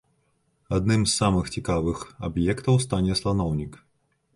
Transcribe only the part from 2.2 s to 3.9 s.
аб'ектаў стане сланоўнік.